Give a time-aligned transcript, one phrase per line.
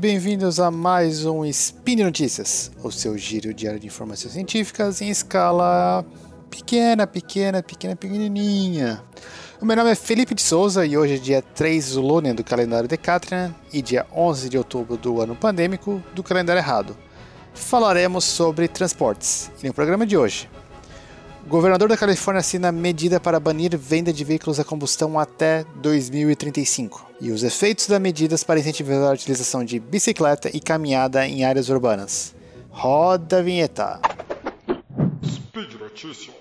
[0.00, 6.02] bem-vindos a mais um Spin Notícias, o seu giro diário de informações científicas em escala
[6.48, 9.02] pequena, pequena, pequena, pequenininha.
[9.60, 12.42] O meu nome é Felipe de Souza e hoje é dia 3 do Lunen do
[12.42, 16.96] calendário Decatrian e dia 11 de outubro do ano pandêmico do calendário errado.
[17.52, 20.48] Falaremos sobre transportes e no programa de hoje
[21.44, 27.06] o governador da Califórnia assina medida para banir venda de veículos a combustão até 2035
[27.20, 31.68] e os efeitos das medidas para incentivar a utilização de bicicleta e caminhada em áreas
[31.68, 32.34] urbanas.
[32.70, 34.00] Roda a vinheta.
[35.24, 36.39] Speed Notícias.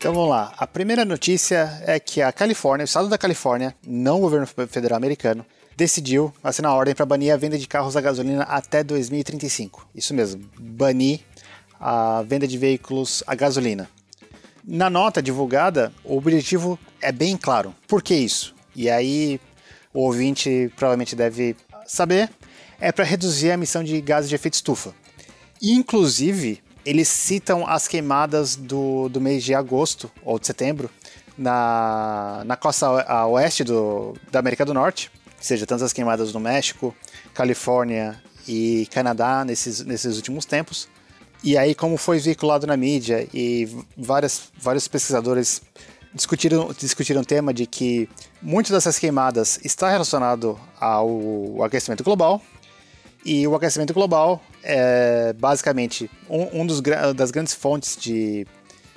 [0.00, 0.54] Então vamos lá.
[0.56, 4.96] A primeira notícia é que a Califórnia, o estado da Califórnia, não o governo federal
[4.96, 5.44] americano,
[5.76, 9.86] decidiu assinar a ordem para banir a venda de carros a gasolina até 2035.
[9.94, 11.20] Isso mesmo, banir
[11.78, 13.90] a venda de veículos a gasolina.
[14.64, 17.74] Na nota divulgada, o objetivo é bem claro.
[17.86, 18.54] Por que isso?
[18.74, 19.38] E aí
[19.92, 21.54] o ouvinte provavelmente deve
[21.86, 22.30] saber,
[22.80, 24.94] é para reduzir a emissão de gases de efeito estufa.
[25.60, 30.90] Inclusive, eles citam as queimadas do, do mês de agosto ou de setembro
[31.36, 36.40] na, na costa a oeste do, da América do Norte, ou seja, tantas queimadas no
[36.40, 36.94] México,
[37.32, 40.88] Califórnia e Canadá nesses, nesses últimos tempos.
[41.42, 45.62] E aí, como foi veiculado na mídia e várias, vários pesquisadores
[46.14, 48.08] discutiram, discutiram o tema de que
[48.42, 52.42] muitas dessas queimadas está relacionado ao aquecimento global,
[53.24, 56.80] e o aquecimento global é basicamente um, um dos,
[57.14, 58.46] das grandes fontes de,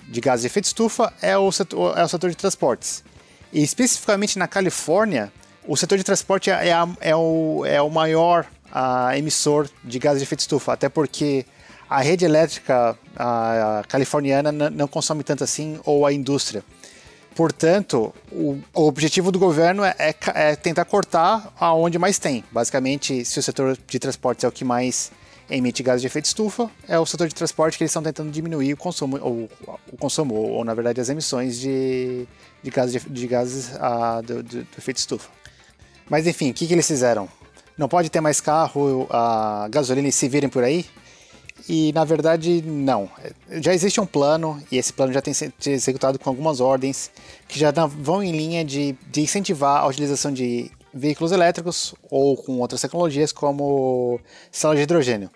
[0.07, 3.03] de gases de efeito estufa é o, setor, é o setor de transportes.
[3.51, 5.31] E especificamente na Califórnia,
[5.67, 10.19] o setor de transporte é, a, é, o, é o maior a, emissor de gases
[10.19, 11.45] de efeito estufa, até porque
[11.89, 16.63] a rede elétrica a, californiana não consome tanto assim, ou a indústria.
[17.35, 22.43] Portanto, o, o, objetivo do governo é, é, é, tentar cortar aonde mais tem.
[22.51, 25.11] Basicamente, se o setor de transportes é o que mais
[25.49, 28.73] emite gases de efeito estufa, é o setor de transporte que eles estão tentando diminuir
[28.73, 29.49] o consumo, ou,
[29.91, 32.27] o consumo, ou, ou na verdade as emissões de,
[32.61, 35.29] de gases, de, de gases ah, do, do, do, efeito estufa.
[36.09, 37.27] Mas enfim, o que, que eles fizeram?
[37.77, 40.85] Não pode ter mais carro a gasolina e se virem por aí?
[41.67, 43.09] E na verdade, não.
[43.61, 47.09] Já existe um plano, e esse plano já tem sido executado com algumas ordens
[47.47, 52.59] que já vão em linha de, de incentivar a utilização de veículos elétricos ou com
[52.59, 54.19] outras tecnologias como
[54.51, 55.29] célula de hidrogênio.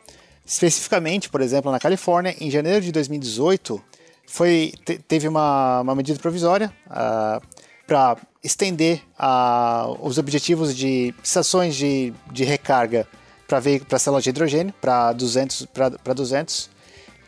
[0.46, 3.82] Especificamente, por exemplo, na Califórnia, em janeiro de 2018,
[4.28, 7.42] foi, te, teve uma, uma, medida provisória uh, ah,
[7.86, 13.08] para estender uh, os objetivos de estações de, de recarga
[13.48, 15.68] para célula de hidrogênio para 200
[16.04, 16.70] para 200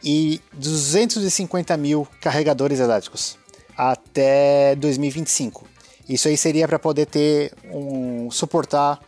[0.04, 3.38] e 250 mil carregadores elétricos
[3.78, 5.68] até 2025.
[6.08, 9.00] Isso aí seria para poder ter um suportar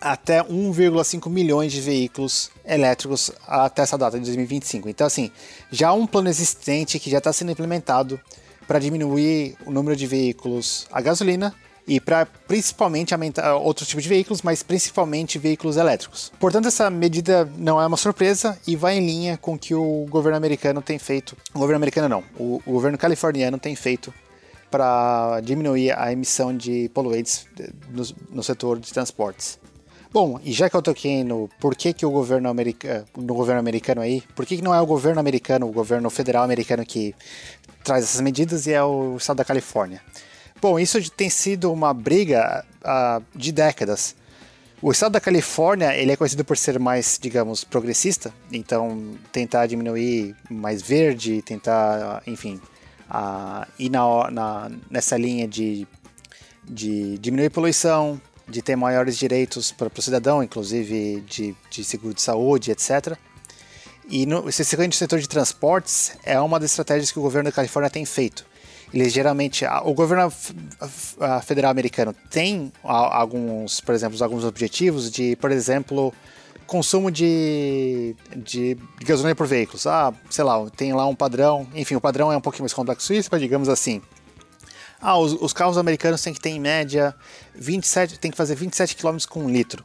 [0.00, 4.88] até 1,5 milhões de veículos elétricos até essa data de 2025.
[4.88, 5.30] Então, assim,
[5.70, 8.20] já um plano existente que já está sendo implementado
[8.66, 11.54] para diminuir o número de veículos a gasolina
[11.86, 16.32] e para principalmente aumentar outros tipos de veículos, mas principalmente veículos elétricos.
[16.38, 20.06] Portanto, essa medida não é uma surpresa e vai em linha com o que o
[20.08, 21.36] governo americano tem feito.
[21.54, 24.12] O governo americano não, o, o governo californiano tem feito
[24.70, 27.46] para diminuir a emissão de poluentes
[27.88, 29.58] no, no, setor de transportes.
[30.12, 33.60] Bom, e já que eu toquei no por que, que o governo americano, no governo
[33.60, 37.14] americano aí, por que, que não é o governo americano, o governo federal americano que
[37.84, 40.02] traz essas medidas e é o estado da Califórnia?
[40.60, 44.16] Bom, isso tem sido uma briga uh, de décadas.
[44.80, 50.34] O estado da Califórnia ele é conhecido por ser mais, digamos, progressista, então tentar diminuir
[50.48, 52.60] mais verde, tentar, enfim,
[53.10, 55.86] uh, ir na, na, nessa linha de,
[56.64, 62.22] de diminuir poluição, de ter maiores direitos para o cidadão, inclusive de, de seguro de
[62.22, 63.18] saúde, etc.
[64.08, 67.90] E no, esse setor de transportes é uma das estratégias que o governo da Califórnia
[67.90, 68.46] tem feito
[68.92, 70.32] eles geralmente o governo
[71.44, 76.14] federal americano tem alguns, por exemplo, alguns objetivos de, por exemplo,
[76.66, 79.86] consumo de, de gasolina por veículos.
[79.86, 83.12] Ah, sei lá, tem lá um padrão, enfim, o padrão é um pouquinho mais complexo
[83.12, 84.02] isso, mas digamos assim.
[85.00, 87.14] Ah, os, os carros americanos têm que ter em média
[87.54, 89.84] 27, tem que fazer 27 km com um litro.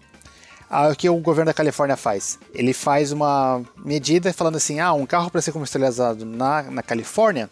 [0.70, 2.40] Ah, o que o governo da Califórnia faz?
[2.54, 7.50] Ele faz uma medida falando assim: ah, um carro para ser comercializado na, na Califórnia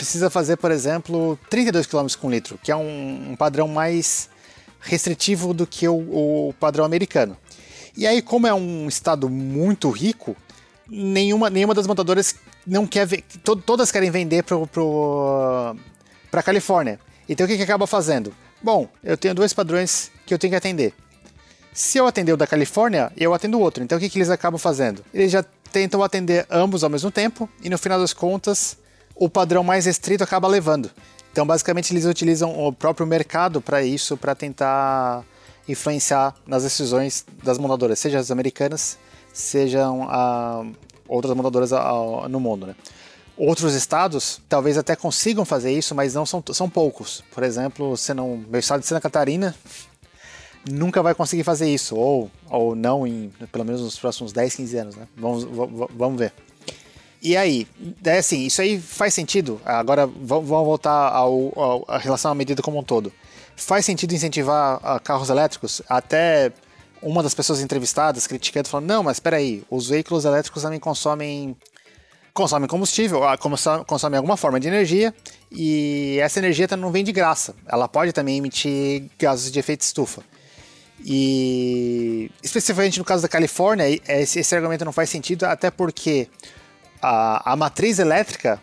[0.00, 4.30] precisa fazer, por exemplo, 32 km com litro, que é um, um padrão mais
[4.80, 5.94] restritivo do que o,
[6.48, 7.36] o, padrão americano.
[7.94, 10.34] E aí, como é um estado muito rico,
[10.88, 12.34] nenhuma, nenhuma das montadoras
[12.66, 15.76] não quer ver, to, todas querem vender para pro,
[16.32, 16.98] a Califórnia.
[17.28, 18.34] Então o que, que acaba fazendo?
[18.62, 20.94] Bom, eu tenho dois padrões que eu tenho que atender.
[21.74, 23.84] Se eu atender o da Califórnia, eu atendo o outro.
[23.84, 25.04] Então o que, que eles acabam fazendo?
[25.12, 28.79] Eles já tentam atender ambos ao mesmo tempo e no final das contas
[29.20, 30.90] o padrão mais restrito acaba levando.
[31.30, 35.22] Então basicamente eles utilizam o próprio mercado para isso, para tentar
[35.68, 38.98] influenciar nas decisões das montadoras, seja as americanas,
[39.32, 40.64] sejam a,
[41.06, 42.66] outras montadoras a, a, no mundo.
[42.66, 42.74] Né?
[43.36, 47.22] Outros estados talvez até consigam fazer isso, mas não são, são poucos.
[47.30, 49.54] Por exemplo, não, meu estado de Santa Catarina
[50.68, 54.76] nunca vai conseguir fazer isso, ou, ou não em pelo menos nos próximos 10, 15
[54.78, 54.96] anos.
[54.96, 55.06] Né?
[55.14, 56.32] Vamos, vamos ver.
[57.22, 57.66] E aí,
[58.04, 59.60] é assim, isso aí faz sentido?
[59.64, 63.12] Agora vamos voltar ao, ao, a relação à medida como um todo.
[63.56, 65.82] Faz sentido incentivar uh, carros elétricos?
[65.86, 66.50] Até
[67.02, 71.56] uma das pessoas entrevistadas criticando, falando: não, mas espera aí, os veículos elétricos também consomem
[72.32, 75.12] consomem combustível, ah, consomem alguma forma de energia
[75.50, 77.54] e essa energia não vem de graça.
[77.66, 80.22] Ela pode também emitir gases de efeito estufa.
[81.04, 86.28] E especificamente no caso da Califórnia, esse argumento não faz sentido, até porque
[87.00, 88.60] a, a matriz elétrica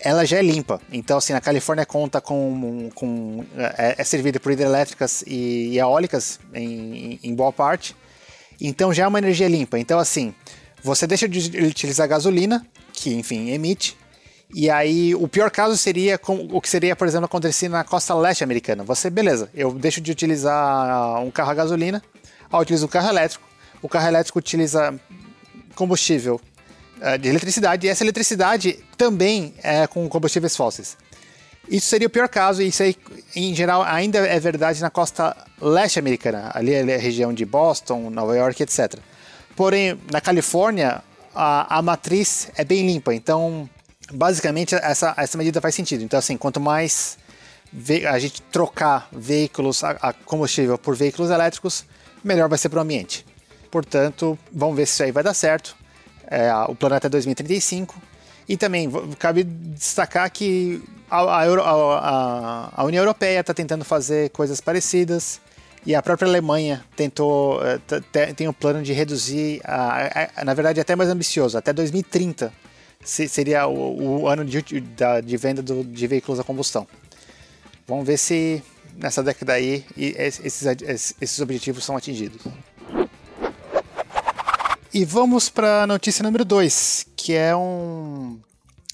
[0.00, 0.80] ela já é limpa.
[0.92, 2.90] Então, assim, a Califórnia conta com.
[2.94, 7.96] com é, é servida por hidrelétricas e, e eólicas em, em, boa parte.
[8.60, 9.78] Então já é uma energia limpa.
[9.78, 10.34] Então, assim,
[10.82, 13.96] você deixa de utilizar gasolina, que, enfim, emite.
[14.54, 18.14] E aí, o pior caso seria com, o que seria, por exemplo, acontecer na costa
[18.14, 18.84] leste americana.
[18.84, 22.02] Você, beleza, eu deixo de utilizar um carro a gasolina,
[22.52, 23.44] eu utilizo um carro elétrico.
[23.82, 24.94] O carro elétrico utiliza
[25.74, 26.40] combustível
[27.20, 30.96] de eletricidade, e essa eletricidade também é com combustíveis fósseis.
[31.68, 32.96] Isso seria o pior caso, e isso aí,
[33.34, 38.08] em geral, ainda é verdade na costa leste americana, ali é a região de Boston,
[38.08, 38.94] Nova York, etc.
[39.56, 41.02] Porém, na Califórnia,
[41.34, 43.68] a, a matriz é bem limpa, então,
[44.12, 46.04] basicamente, essa, essa medida faz sentido.
[46.04, 47.18] Então, assim, quanto mais
[48.08, 51.84] a gente trocar veículos a, a combustível por veículos elétricos,
[52.22, 53.26] melhor vai ser para o ambiente.
[53.70, 55.76] Portanto, vamos ver se isso aí vai dar certo
[56.26, 57.94] é, o planeta 2035.
[58.48, 58.88] E também
[59.18, 65.40] cabe destacar que a, a, a, a União Europeia está tentando fazer coisas parecidas
[65.84, 70.96] e a própria Alemanha tentou é, tem um plano de reduzir, a, na verdade até
[70.96, 72.52] mais ambicioso, até 2030
[73.04, 74.82] seria o, o ano de, de,
[75.24, 76.88] de venda do, de veículos a combustão.
[77.86, 78.62] Vamos ver se
[78.96, 80.64] nessa década aí esses,
[81.20, 82.42] esses objetivos são atingidos.
[84.96, 88.40] E vamos para a notícia número 2, que é um,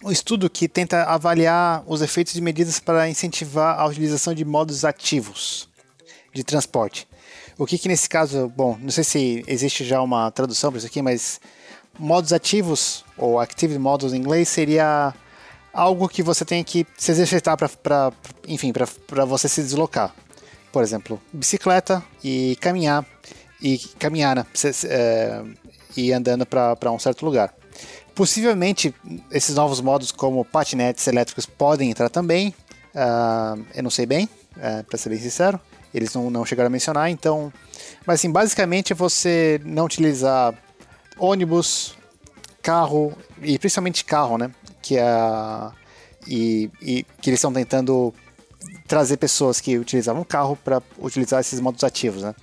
[0.03, 4.85] um estudo que tenta avaliar os efeitos de medidas para incentivar a utilização de modos
[4.85, 5.69] ativos
[6.35, 7.07] de transporte.
[7.57, 10.89] O que, que nesse caso, bom, não sei se existe já uma tradução para isso
[10.89, 11.41] aqui, mas
[11.97, 15.15] modos ativos, ou active modos em inglês, seria
[15.73, 18.13] algo que você tem que se exercitar para,
[18.49, 20.13] enfim, para você se deslocar.
[20.73, 23.07] Por exemplo, bicicleta e caminhar
[23.63, 24.47] e caminhar, né?
[25.97, 27.55] É, e andando para um certo lugar.
[28.15, 28.94] Possivelmente,
[29.31, 32.55] esses novos modos, como patinetes elétricos, podem entrar também.
[32.94, 35.59] Uh, eu não sei bem, uh, para ser bem sincero.
[35.94, 37.53] Eles não, não chegaram a mencionar, então.
[38.06, 40.55] Mas, assim, basicamente, você não utilizar
[41.19, 41.94] ônibus,
[42.61, 44.51] carro, e principalmente carro, né?
[44.82, 45.05] Que é.
[46.27, 48.15] E, e que eles estão tentando
[48.87, 52.34] trazer pessoas que utilizavam carro para utilizar esses modos ativos, né?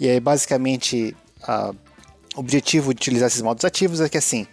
[0.00, 1.76] E aí, basicamente, uh,
[2.38, 4.46] objetivo de utilizar esses modos ativos é que assim,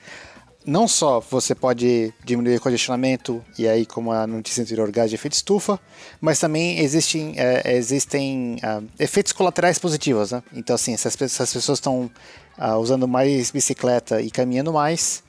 [0.66, 5.16] não só você pode diminuir o congestionamento e aí, como a notícia anterior, gás de
[5.16, 5.80] efeito estufa,
[6.20, 10.32] mas também existem, é, existem uh, efeitos colaterais positivos.
[10.32, 10.42] Né?
[10.54, 12.10] Então, assim, se as, se as pessoas estão
[12.58, 15.24] uh, usando mais bicicleta e caminhando mais,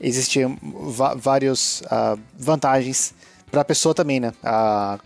[0.00, 0.58] existem
[1.16, 3.12] várias uh, vantagens
[3.50, 4.32] para a pessoa também, né?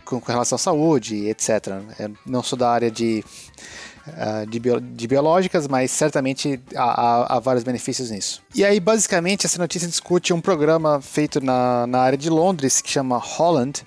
[0.04, 1.68] Com, com, relação à saúde, etc.
[1.98, 3.24] Eu não sou da área de
[4.48, 8.42] de, bio, de, biológicas, mas certamente há, há, há, vários benefícios nisso.
[8.54, 12.90] E aí, basicamente, essa notícia discute um programa feito na, na área de Londres que
[12.90, 13.84] chama Holland,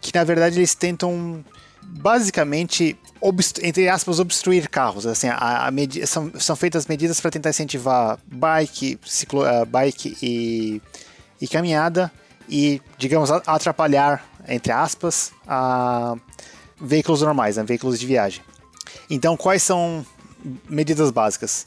[0.00, 1.44] que na verdade eles tentam
[1.82, 2.98] basicamente
[3.62, 8.98] entre aspas obstruir carros assim a, a são, são feitas medidas para tentar incentivar bike
[9.04, 10.82] ciclo, uh, bike e,
[11.40, 12.12] e caminhada
[12.48, 16.14] e digamos atrapalhar entre aspas a
[16.78, 18.42] veículos normais né, veículos de viagem
[19.08, 20.04] então, quais são
[20.68, 21.66] medidas básicas?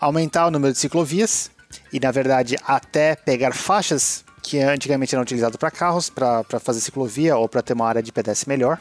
[0.00, 1.50] Aumentar o número de ciclovias
[1.92, 7.36] e, na verdade, até pegar faixas que antigamente eram utilizadas para carros, para fazer ciclovia
[7.36, 8.80] ou para ter uma área de pedestre melhor.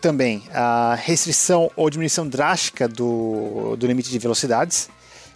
[0.00, 4.88] Também a restrição ou diminuição drástica do, do limite de velocidades.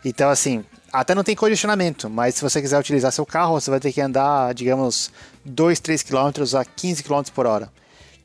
[0.05, 3.81] Então, assim, até não tem condicionamento, mas se você quiser utilizar seu carro, você vai
[3.81, 5.11] ter que andar, digamos,
[5.45, 7.73] 2, 3 km a 15 km por hora.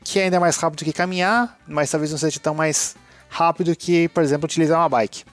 [0.04, 2.96] Que é ainda mais rápido que caminhar, mas talvez não seja tão mais
[3.30, 5.24] rápido que, por exemplo, utilizar uma bike.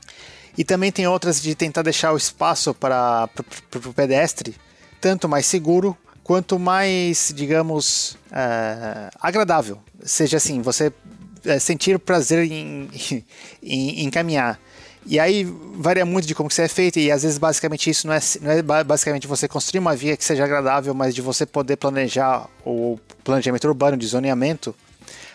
[0.56, 3.28] E também tem outras de tentar deixar o espaço para
[3.74, 4.54] o pedestre
[5.00, 9.78] tanto mais seguro quanto mais, digamos, uh, agradável.
[10.02, 12.88] Seja assim, você uh, sentir prazer em,
[13.62, 14.58] em, em, caminhar.
[15.06, 18.06] E aí varia muito de como que isso é feito, e às vezes basicamente isso
[18.06, 21.44] não é, não é basicamente você construir uma via que seja agradável, mas de você
[21.44, 24.74] poder planejar o planejamento urbano de zoneamento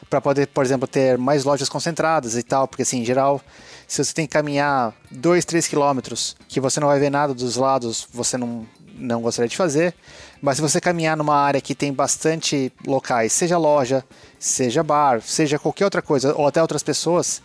[0.09, 3.41] para poder, por exemplo, ter mais lojas concentradas e tal, porque assim, em geral,
[3.87, 7.55] se você tem que caminhar 2, 3 quilômetros, que você não vai ver nada dos
[7.55, 9.93] lados, você não, não gostaria de fazer.
[10.41, 14.03] Mas se você caminhar numa área que tem bastante locais, seja loja,
[14.39, 17.41] seja bar, seja qualquer outra coisa, ou até outras pessoas,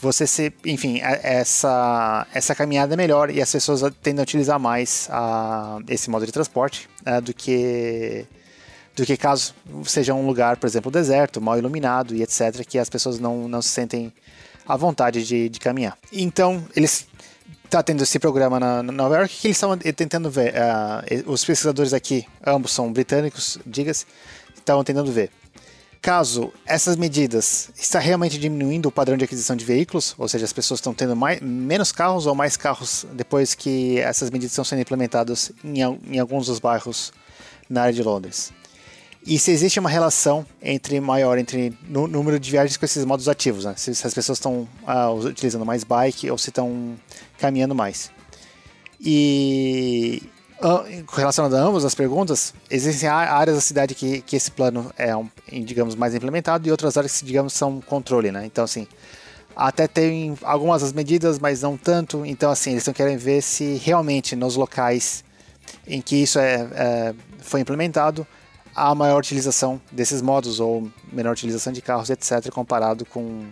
[0.00, 5.08] você se, enfim, essa, essa caminhada é melhor e as pessoas tendem a utilizar mais
[5.10, 8.26] a, esse modo de transporte né, do que
[8.98, 12.90] do que caso seja um lugar, por exemplo, deserto, mal iluminado e etc, que as
[12.90, 14.12] pessoas não, não se sentem
[14.66, 15.96] à vontade de, de caminhar.
[16.12, 17.06] Então, eles
[17.70, 20.54] tá tendo esse programa na, na Nova York que eles estão tentando ver.
[20.54, 24.04] Uh, os pesquisadores aqui, ambos são britânicos, diga-se,
[24.56, 25.30] estão tentando ver.
[26.00, 30.52] Caso essas medidas está realmente diminuindo o padrão de aquisição de veículos, ou seja, as
[30.52, 34.80] pessoas estão tendo mais, menos carros ou mais carros depois que essas medidas estão sendo
[34.80, 37.12] implementadas em, em alguns dos bairros
[37.68, 38.52] na área de Londres.
[39.26, 43.64] E se existe uma relação entre maior entre número de viagens com esses modos ativos,
[43.64, 43.74] né?
[43.76, 46.96] se, se as pessoas estão uh, utilizando mais bike ou se estão
[47.38, 48.10] caminhando mais.
[49.00, 50.22] E
[51.12, 55.28] relacionado a ambas as perguntas, existem áreas da cidade que, que esse plano é, um,
[55.64, 58.44] digamos, mais implementado e outras áreas que, digamos, são controle, né?
[58.44, 58.86] Então, assim,
[59.54, 62.26] até tem algumas das medidas, mas não tanto.
[62.26, 65.24] Então, assim, eles estão querendo ver se realmente nos locais
[65.86, 68.26] em que isso é, é foi implementado,
[68.74, 73.46] a maior utilização desses modos ou menor utilização de carros, etc., comparado com,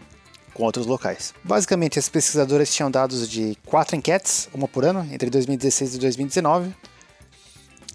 [0.54, 1.34] com outros locais.
[1.42, 6.74] Basicamente, as pesquisadoras tinham dados de quatro enquetes, uma por ano, entre 2016 e 2019.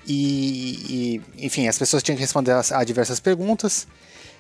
[0.08, 3.88] E, e enfim, as pessoas tinham que responder a, a diversas perguntas.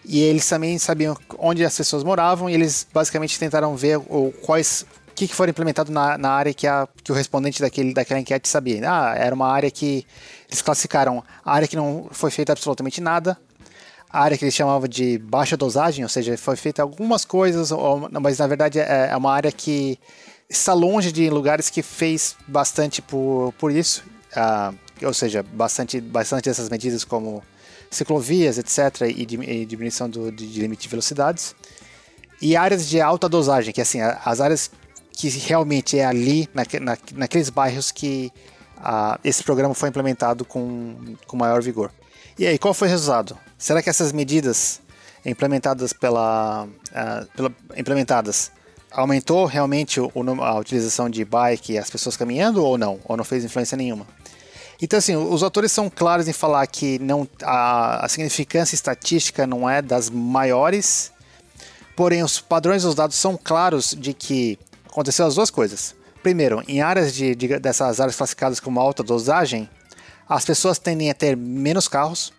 [0.04, 4.86] E eles também sabiam onde as pessoas moravam e eles basicamente tentaram ver o, quais
[5.22, 8.50] que, que foram implementado na, na área que, a, que o respondente daquele, daquela enquete
[8.50, 8.82] sabia.
[8.90, 10.06] Ah, era uma área que
[10.50, 13.38] eles classificaram a área que não foi feita absolutamente nada,
[14.10, 17.70] a área que eles chamavam de baixa dosagem, ou seja, foi feita algumas coisas,
[18.20, 20.00] mas na verdade é, é uma área que
[20.50, 24.04] está longe de lugares que fez bastante por, por isso,
[24.36, 24.76] uh,
[25.06, 27.44] ou seja, bastante, bastante dessas medidas como
[27.92, 31.56] ciclovias, etc., e, e diminuição do, de, de limite de velocidades.
[32.42, 34.72] E áreas de alta dosagem, que assim, as áreas
[35.14, 38.32] que realmente é ali, na, na, naqueles bairros que
[39.24, 41.92] esse programa foi implementado com, com maior vigor.
[42.38, 43.38] E aí, qual foi o resultado?
[43.58, 44.82] Será que essas medidas
[45.26, 46.68] implementadas pela,
[47.36, 48.52] pela implementadas
[48.92, 53.00] aumentou realmente o, a utilização de bike e as pessoas caminhando ou não?
[53.06, 54.08] Ou não fez influência nenhuma?
[54.82, 59.70] Então, assim, os autores são claros em falar que não, a, a significância estatística não
[59.70, 61.12] é das maiores,
[61.96, 64.58] porém os padrões dos dados são claros de que
[64.92, 65.96] aconteceu as duas coisas.
[66.22, 69.70] Primeiro, em áreas de, de, dessas áreas classificadas como alta dosagem,
[70.28, 72.32] as pessoas tendem a ter menos carros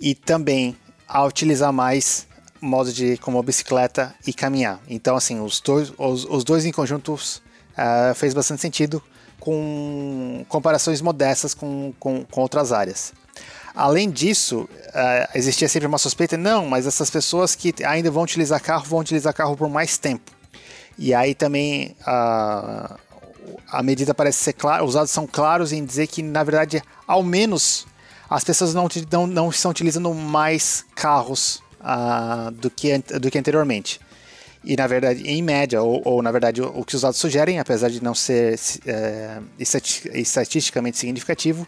[0.00, 2.26] e também a utilizar mais
[2.60, 4.80] modos de como bicicleta e caminhar.
[4.88, 7.36] Então, assim, os dois, os, os dois em conjuntos
[7.72, 9.02] uh, fez bastante sentido
[9.38, 13.12] com comparações modestas com, com, com outras áreas.
[13.74, 18.60] Além disso, uh, existia sempre uma suspeita, não, mas essas pessoas que ainda vão utilizar
[18.60, 20.35] carro vão utilizar carro por mais tempo.
[20.98, 22.96] E aí também a,
[23.68, 27.22] a medida parece ser clara, os dados são claros em dizer que, na verdade, ao
[27.22, 27.86] menos
[28.28, 34.00] as pessoas não, não, não estão utilizando mais carros uh, do, que, do que anteriormente.
[34.64, 37.88] E na verdade, em média, ou, ou, na verdade, o, que os dados sugerem, apesar
[37.88, 39.38] de não ser é,
[40.12, 41.64] estatisticamente significativo,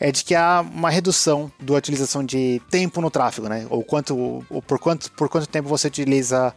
[0.00, 3.66] é de que há uma redução da utilização de tempo no tráfego, né?
[3.68, 4.16] Ou quanto,
[4.48, 6.54] ou por, quanto, por quanto tempo você utiliza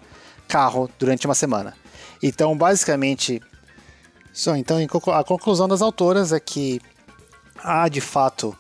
[0.47, 1.75] carro durante uma semana.
[2.21, 3.41] Então, basicamente,
[4.57, 4.77] então
[5.13, 6.81] a conclusão das autoras é que
[7.63, 8.55] há de fato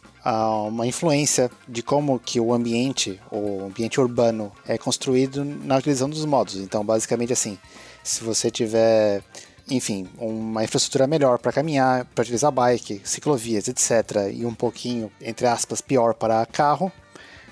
[0.67, 6.23] uma influência de como que o ambiente, o ambiente urbano é construído na utilização dos
[6.25, 6.55] modos.
[6.57, 7.57] Então, basicamente assim,
[8.03, 9.23] se você tiver,
[9.69, 15.47] enfim, uma infraestrutura melhor para caminhar, para utilizar bike, ciclovias, etc, e um pouquinho, entre
[15.47, 16.91] aspas, pior para carro,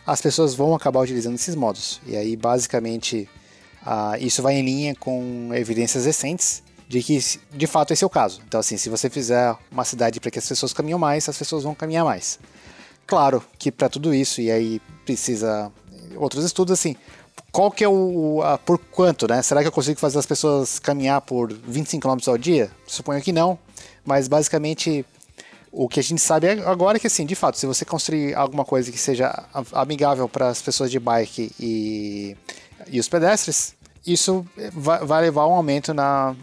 [0.05, 2.00] as pessoas vão acabar utilizando esses modos.
[2.05, 3.27] E aí, basicamente,
[3.86, 7.20] ah, isso vai em linha com evidências recentes de que
[7.52, 8.42] de fato esse é o caso.
[8.48, 11.64] Então, assim, se você fizer uma cidade para que as pessoas caminham mais, as pessoas
[11.64, 12.40] vão caminhar mais.
[13.06, 15.72] Claro que para tudo isso, e aí precisa
[16.16, 16.96] outros estudos, assim,
[17.52, 18.42] qual que é o.
[18.44, 19.42] A, por quanto, né?
[19.42, 22.72] Será que eu consigo fazer as pessoas caminhar por 25 km ao dia?
[22.86, 23.58] Suponho que não,
[24.06, 25.06] mas basicamente
[25.72, 28.66] o que a gente sabe agora é que, assim, de fato, se você construir alguma
[28.66, 32.36] coisa que seja amigável para as pessoas de bike e,
[32.91, 36.36] e os pedestres, isso vai, levar a um aumento na,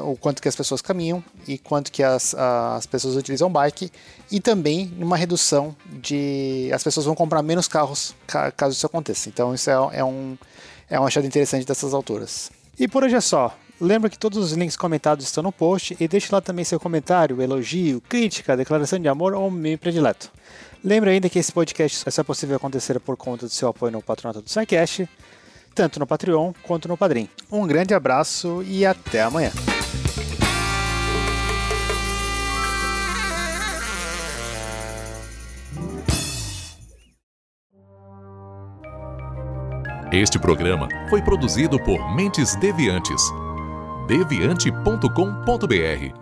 [0.00, 3.90] o quanto que as pessoas caminham e quanto que as, as pessoas utilizam bike
[4.30, 8.14] e também uma redução de as pessoas vão comprar menos carros
[8.56, 9.28] caso isso aconteça.
[9.28, 10.36] Então isso é, é um
[10.88, 12.50] é um achado interessante dessas autoras.
[12.78, 13.56] E por hoje é só.
[13.80, 17.42] Lembra que todos os links comentados estão no post e deixe lá também seu comentário,
[17.42, 20.30] elogio, crítica, declaração de amor ou meme predileto.
[20.84, 24.02] Lembra ainda que esse podcast só é possível acontecer por conta do seu apoio no
[24.02, 25.08] patronato do SciCast,
[25.74, 27.28] tanto no Patreon quanto no Padrim.
[27.50, 29.50] Um grande abraço e até amanhã.
[40.12, 43.22] Este programa foi produzido por Mentes Deviantes.
[44.06, 46.21] deviante.com.br.